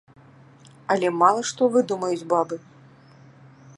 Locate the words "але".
0.95-1.11